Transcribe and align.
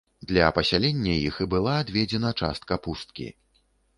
Для 0.29 0.45
пасялення 0.57 1.13
іх 1.27 1.35
і 1.43 1.47
была 1.51 1.75
адведзена 1.83 2.33
частка 2.41 2.79
пусткі. 2.87 3.29